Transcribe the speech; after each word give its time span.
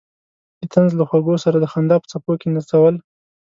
د 0.59 0.61
طنز 0.73 0.91
له 0.99 1.03
خوږو 1.09 1.35
سره 1.43 1.57
د 1.59 1.65
خندا 1.73 1.95
په 2.01 2.07
څپو 2.11 2.33
کې 2.41 2.47
نڅول. 2.55 2.95